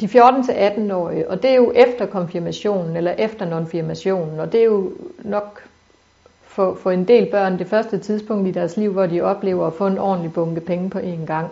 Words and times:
De 0.00 0.06
14-18-årige, 0.06 1.30
og 1.30 1.42
det 1.42 1.50
er 1.50 1.54
jo 1.54 1.72
efter 1.74 2.06
konfirmationen 2.06 2.96
eller 2.96 3.10
efter 3.10 3.46
nonfirmationen, 3.46 4.40
og 4.40 4.52
det 4.52 4.60
er 4.60 4.64
jo 4.64 4.92
nok 5.24 5.62
for, 6.42 6.74
for 6.74 6.90
en 6.90 7.08
del 7.08 7.30
børn 7.30 7.58
det 7.58 7.66
første 7.66 7.98
tidspunkt 7.98 8.48
i 8.48 8.50
deres 8.50 8.76
liv, 8.76 8.92
hvor 8.92 9.06
de 9.06 9.20
oplever 9.20 9.66
at 9.66 9.72
få 9.72 9.86
en 9.86 9.98
ordentlig 9.98 10.32
bunke 10.32 10.60
penge 10.60 10.90
på 10.90 10.98
én 10.98 11.26
gang. 11.26 11.48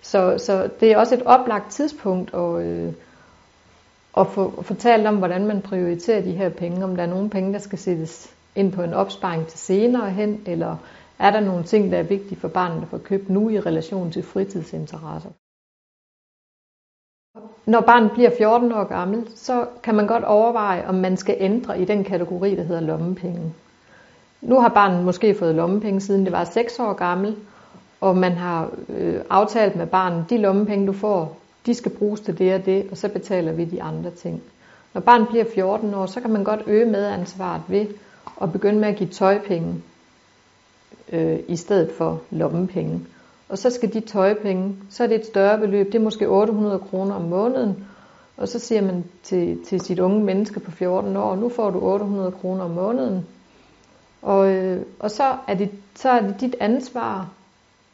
Så, 0.00 0.38
så 0.38 0.70
det 0.80 0.92
er 0.92 0.98
også 0.98 1.14
et 1.14 1.22
oplagt 1.22 1.70
tidspunkt 1.70 2.34
at, 2.34 2.62
øh, 2.66 2.92
at 4.16 4.26
få 4.26 4.62
fortalt 4.62 5.06
om, 5.06 5.16
hvordan 5.16 5.46
man 5.46 5.62
prioriterer 5.62 6.22
de 6.22 6.32
her 6.32 6.48
penge, 6.48 6.84
om 6.84 6.96
der 6.96 7.02
er 7.02 7.06
nogle 7.06 7.30
penge, 7.30 7.52
der 7.52 7.58
skal 7.58 7.78
sættes 7.78 8.34
ind 8.54 8.72
på 8.72 8.82
en 8.82 8.94
opsparing 8.94 9.46
til 9.46 9.58
senere 9.58 10.10
hen, 10.10 10.42
eller 10.46 10.76
er 11.18 11.30
der 11.30 11.40
nogle 11.40 11.64
ting, 11.64 11.92
der 11.92 11.98
er 11.98 12.02
vigtige 12.02 12.40
for 12.40 12.48
barnet 12.48 12.82
at 12.82 12.88
få 12.88 12.98
købt 12.98 13.30
nu 13.30 13.50
i 13.50 13.60
relation 13.60 14.10
til 14.10 14.22
fritidsinteresser. 14.22 15.30
Når 17.66 17.80
barnet 17.80 18.12
bliver 18.12 18.30
14 18.38 18.72
år 18.72 18.84
gammel, 18.84 19.26
så 19.34 19.66
kan 19.82 19.94
man 19.94 20.06
godt 20.06 20.24
overveje, 20.24 20.86
om 20.86 20.94
man 20.94 21.16
skal 21.16 21.36
ændre 21.38 21.80
i 21.80 21.84
den 21.84 22.04
kategori, 22.04 22.54
der 22.54 22.62
hedder 22.62 22.80
lommepenge. 22.80 23.52
Nu 24.40 24.60
har 24.60 24.68
barnet 24.68 25.04
måske 25.04 25.34
fået 25.34 25.54
lommepenge, 25.54 26.00
siden 26.00 26.24
det 26.24 26.32
var 26.32 26.44
6 26.44 26.78
år 26.78 26.92
gammel, 26.92 27.36
og 28.00 28.16
man 28.16 28.32
har 28.32 28.70
øh, 28.88 29.20
aftalt 29.30 29.76
med 29.76 29.86
barnet, 29.86 30.24
de 30.30 30.38
lommepenge 30.38 30.86
du 30.86 30.92
får, 30.92 31.38
de 31.66 31.74
skal 31.74 31.92
bruges 31.92 32.20
til 32.20 32.38
det 32.38 32.54
og 32.54 32.66
det, 32.66 32.86
og 32.90 32.96
så 32.96 33.08
betaler 33.08 33.52
vi 33.52 33.64
de 33.64 33.82
andre 33.82 34.10
ting. 34.10 34.42
Når 34.94 35.00
barnet 35.00 35.28
bliver 35.28 35.44
14 35.54 35.94
år, 35.94 36.06
så 36.06 36.20
kan 36.20 36.30
man 36.30 36.44
godt 36.44 36.60
øge 36.66 36.86
medansvaret 36.86 37.62
ved 37.68 37.86
at 38.42 38.52
begynde 38.52 38.80
med 38.80 38.88
at 38.88 38.96
give 38.96 39.08
tøjpenge 39.08 39.82
øh, 41.12 41.38
i 41.48 41.56
stedet 41.56 41.90
for 41.98 42.20
lommepenge. 42.30 43.00
Og 43.48 43.58
så 43.58 43.70
skal 43.70 43.92
de 43.92 44.00
tøjpenge, 44.00 44.76
så 44.90 45.02
er 45.02 45.06
det 45.06 45.20
et 45.20 45.26
større 45.26 45.58
beløb, 45.58 45.86
det 45.86 45.94
er 45.94 46.02
måske 46.02 46.28
800 46.28 46.78
kroner 46.78 47.14
om 47.14 47.22
måneden, 47.22 47.86
og 48.36 48.48
så 48.48 48.58
siger 48.58 48.82
man 48.82 49.04
til, 49.22 49.64
til 49.64 49.80
sit 49.80 49.98
unge 49.98 50.24
menneske 50.24 50.60
på 50.60 50.70
14 50.70 51.16
år, 51.16 51.36
nu 51.36 51.48
får 51.48 51.70
du 51.70 51.80
800 51.80 52.32
kroner 52.32 52.64
om 52.64 52.70
måneden, 52.70 53.26
og, 54.22 54.50
øh, 54.50 54.82
og 54.98 55.10
så, 55.10 55.36
er 55.48 55.54
det, 55.54 55.70
så 55.94 56.10
er 56.10 56.20
det 56.20 56.40
dit 56.40 56.56
ansvar 56.60 57.28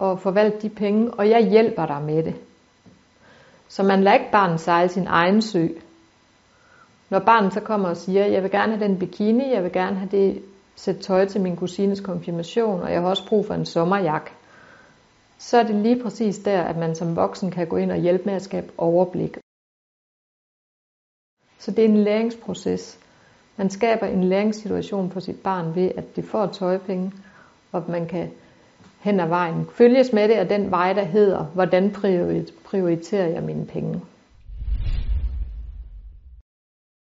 at 0.01 0.21
forvalte 0.21 0.59
de 0.63 0.69
penge, 0.69 1.11
og 1.11 1.31
jeg 1.31 1.51
hjælper 1.51 1.87
dig 1.87 2.03
med 2.03 2.23
det. 2.23 2.35
Så 3.69 3.83
man 3.83 4.03
lader 4.03 4.15
ikke 4.15 4.33
barnet 4.33 4.61
sejle 4.61 4.89
sin 4.89 5.07
egen 5.07 5.43
sø. 5.43 5.69
Når 7.11 7.19
barnet 7.19 7.53
så 7.53 7.61
kommer 7.61 7.89
og 7.89 7.97
siger, 7.97 8.27
jeg 8.27 8.43
vil 8.43 8.51
gerne 8.51 8.77
have 8.77 8.89
den 8.89 8.99
bikini, 8.99 9.53
jeg 9.53 9.63
vil 9.63 9.73
gerne 9.73 9.97
have 9.97 10.09
det 10.11 10.43
sæt 10.77 10.97
tøj 10.97 11.25
til 11.25 11.41
min 11.41 11.57
kusines 11.57 12.01
konfirmation, 12.01 12.83
og 12.83 12.93
jeg 12.93 13.01
har 13.01 13.09
også 13.09 13.29
brug 13.29 13.47
for 13.47 13.55
en 13.55 13.67
sommerjakke, 13.67 14.31
så 15.45 15.59
er 15.59 15.63
det 15.63 15.75
lige 15.75 16.03
præcis 16.03 16.39
der, 16.39 16.63
at 16.63 16.77
man 16.77 16.95
som 16.95 17.17
voksen 17.17 17.51
kan 17.51 17.67
gå 17.67 17.77
ind 17.77 17.93
og 17.93 17.99
hjælpe 17.99 18.25
med 18.25 18.35
at 18.35 18.43
skabe 18.43 18.73
overblik. 18.79 19.39
Så 21.59 21.71
det 21.71 21.79
er 21.79 21.89
en 21.89 22.05
læringsproces. 22.05 22.99
Man 23.57 23.71
skaber 23.71 24.07
en 24.07 24.25
læringssituation 24.25 25.11
for 25.11 25.21
sit 25.21 25.43
barn 25.43 25.75
ved, 25.75 25.91
at 25.97 26.17
det 26.17 26.25
får 26.25 26.47
tøjpenge, 26.47 27.13
og 27.73 27.85
man 27.89 28.07
kan 28.07 28.31
hen 29.01 29.21
ad 29.21 29.29
vejen 29.29 29.67
følges 29.73 30.13
med 30.13 30.29
det 30.29 30.35
af 30.35 30.49
den 30.49 30.71
vej, 30.71 30.93
der 30.93 31.05
hedder, 31.05 31.45
hvordan 31.45 31.91
prioriterer 32.65 33.29
jeg 33.29 33.43
mine 33.43 33.67
penge. 33.67 34.01